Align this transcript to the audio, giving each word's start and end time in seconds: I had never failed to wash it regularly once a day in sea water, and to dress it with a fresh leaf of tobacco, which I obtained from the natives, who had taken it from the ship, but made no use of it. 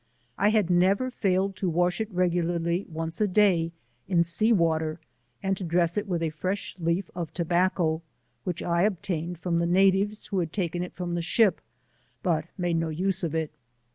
I 0.35 0.49
had 0.49 0.71
never 0.71 1.11
failed 1.11 1.55
to 1.57 1.69
wash 1.69 2.01
it 2.01 2.11
regularly 2.11 2.87
once 2.89 3.21
a 3.21 3.27
day 3.27 3.71
in 4.07 4.23
sea 4.23 4.51
water, 4.51 4.99
and 5.43 5.55
to 5.57 5.63
dress 5.63 5.95
it 5.95 6.07
with 6.07 6.23
a 6.23 6.31
fresh 6.31 6.75
leaf 6.79 7.11
of 7.13 7.31
tobacco, 7.35 8.01
which 8.43 8.63
I 8.63 8.81
obtained 8.81 9.37
from 9.37 9.59
the 9.59 9.67
natives, 9.67 10.25
who 10.25 10.39
had 10.39 10.51
taken 10.51 10.81
it 10.81 10.95
from 10.95 11.13
the 11.13 11.21
ship, 11.21 11.61
but 12.23 12.45
made 12.57 12.77
no 12.77 12.89
use 12.89 13.23
of 13.23 13.35
it. 13.35 13.51